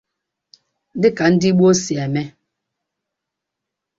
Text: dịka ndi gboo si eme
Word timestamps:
dịka 1.01 1.25
ndi 1.33 1.49
gboo 1.55 1.73
si 1.81 1.93
eme 2.05 2.23